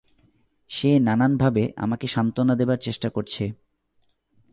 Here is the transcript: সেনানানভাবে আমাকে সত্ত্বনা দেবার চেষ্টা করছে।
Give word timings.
সেনানানভাবে 0.69 1.63
আমাকে 1.75 2.05
সত্ত্বনা 2.07 2.55
দেবার 2.55 2.77
চেষ্টা 2.77 3.09
করছে। 3.09 3.43